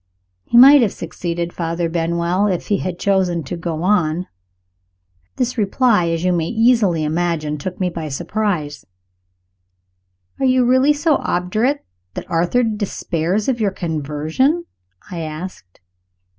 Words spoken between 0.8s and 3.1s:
have succeeded, Father Benwell, if he had